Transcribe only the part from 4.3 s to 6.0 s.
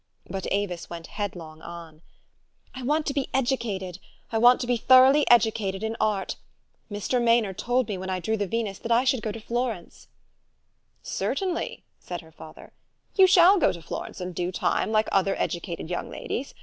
I want to be thoroughly educated in